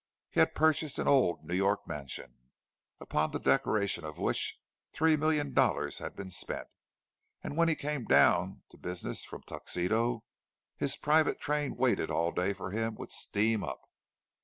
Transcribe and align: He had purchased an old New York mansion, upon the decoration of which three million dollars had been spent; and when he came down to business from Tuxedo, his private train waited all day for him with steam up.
He 0.31 0.39
had 0.39 0.55
purchased 0.55 0.97
an 0.97 1.07
old 1.07 1.45
New 1.45 1.53
York 1.53 1.87
mansion, 1.87 2.33
upon 2.99 3.29
the 3.29 3.39
decoration 3.39 4.03
of 4.03 4.17
which 4.17 4.59
three 4.91 5.15
million 5.15 5.53
dollars 5.53 5.99
had 5.99 6.15
been 6.15 6.31
spent; 6.31 6.67
and 7.43 7.55
when 7.55 7.67
he 7.67 7.75
came 7.75 8.05
down 8.05 8.63
to 8.69 8.79
business 8.79 9.23
from 9.23 9.43
Tuxedo, 9.43 10.23
his 10.75 10.97
private 10.97 11.39
train 11.39 11.75
waited 11.75 12.09
all 12.09 12.31
day 12.31 12.51
for 12.51 12.71
him 12.71 12.95
with 12.95 13.11
steam 13.11 13.63
up. 13.63 13.81